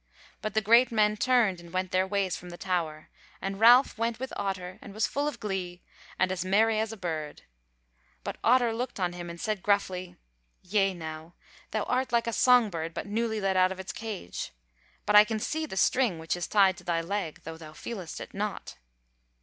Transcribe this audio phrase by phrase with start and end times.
[0.41, 3.09] But the great men turned and went their ways from the Tower,
[3.39, 5.83] and Ralph went with Otter and was full of glee,
[6.17, 7.43] and as merry as a bird.
[8.23, 10.15] But Otter looked on him, and said gruffly:
[10.63, 11.35] "Yea now,
[11.69, 14.49] thou art like a song bird but newly let out of his cage.
[15.05, 18.19] But I can see the string which is tied to thy leg, though thou feelest
[18.19, 18.77] it not."